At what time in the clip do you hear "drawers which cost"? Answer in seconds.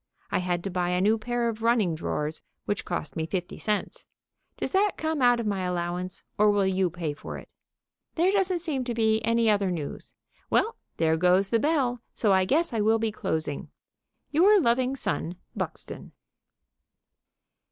1.93-3.15